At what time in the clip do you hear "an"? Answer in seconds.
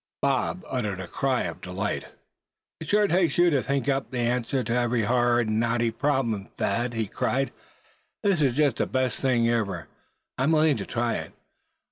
4.11-4.19